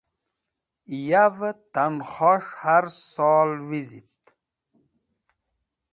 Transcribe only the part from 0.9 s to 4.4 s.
Yavẽ tankhos̃h har sol vẽzhit